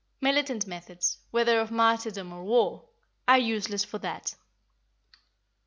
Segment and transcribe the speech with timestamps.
[0.19, 2.89] Militant methods, whether of martyrdom or war,
[3.27, 4.33] are useless for that.